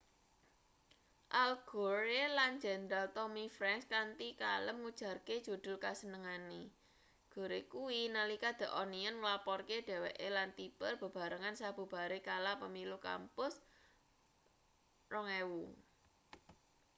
al 1.41 1.51
gore 1.71 2.23
lan 2.37 2.51
jenderal 2.63 3.07
tommy 3.17 3.45
franks 3.57 3.85
kanthi 3.93 4.27
kalem 4.41 4.77
ngujarke 4.79 5.35
judul 5.47 5.77
kasenengane 5.85 6.63
gore 7.33 7.59
kuwi 7.73 8.01
nalika 8.15 8.49
the 8.59 8.67
onion 8.83 9.15
nglaporke 9.17 9.77
dheweke 9.87 10.27
lan 10.37 10.49
tipper 10.57 10.91
bebarengan 11.03 11.55
sabubare 11.61 12.19
kalah 12.27 12.55
pemilu 12.63 12.97
kampus 13.07 13.53
2000 15.09 15.69